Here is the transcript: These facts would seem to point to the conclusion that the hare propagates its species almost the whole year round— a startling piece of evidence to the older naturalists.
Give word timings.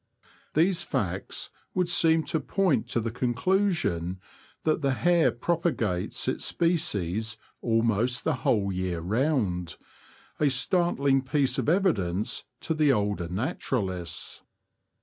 These 0.55 0.81
facts 0.81 1.51
would 1.75 1.87
seem 1.87 2.23
to 2.23 2.39
point 2.39 2.87
to 2.89 2.99
the 2.99 3.11
conclusion 3.11 4.19
that 4.63 4.81
the 4.81 4.95
hare 4.95 5.31
propagates 5.31 6.27
its 6.27 6.43
species 6.43 7.37
almost 7.61 8.23
the 8.23 8.37
whole 8.37 8.71
year 8.73 8.99
round— 8.99 9.77
a 10.39 10.49
startling 10.49 11.21
piece 11.21 11.59
of 11.59 11.69
evidence 11.69 12.45
to 12.61 12.73
the 12.73 12.91
older 12.91 13.27
naturalists. 13.27 14.41